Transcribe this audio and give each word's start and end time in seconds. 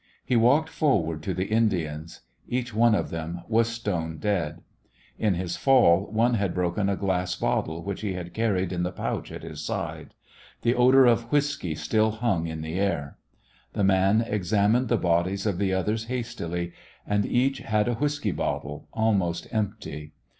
He 0.25 0.35
walked 0.35 0.69
forward 0.69 1.21
to 1.21 1.33
the 1.35 1.45
Indians. 1.45 2.21
Each 2.47 2.73
one 2.73 2.95
of 2.95 3.11
them 3.11 3.41
was 3.47 3.67
stone 3.69 4.17
dead. 4.17 4.63
In 5.19 5.35
his 5.35 5.57
fall 5.57 6.07
one 6.11 6.33
had 6.33 6.55
broken 6.55 6.89
a 6.89 6.95
glass 6.95 7.35
bottle 7.35 7.83
which 7.83 8.01
he 8.01 8.13
had 8.13 8.33
carried 8.33 8.73
in 8.73 8.81
the 8.81 8.91
pouch 8.91 9.31
at 9.31 9.43
his 9.43 9.61
side. 9.63 10.15
The 10.63 10.73
odor 10.73 11.05
of 11.05 11.31
whisky 11.31 11.75
still 11.75 12.09
hung 12.09 12.47
in 12.47 12.61
the 12.61 12.79
air. 12.79 13.19
The 13.73 13.83
man 13.83 14.21
examined 14.21 14.87
the 14.87 14.97
bodies 14.97 15.45
of 15.45 15.59
the 15.59 15.71
others 15.71 16.05
hastily, 16.05 16.73
and 17.05 17.23
each 17.23 17.59
had 17.59 17.87
a 17.87 17.93
whisky 17.93 18.31
bottle 18.31 18.87
almost 18.93 19.45
empty. 19.51 20.13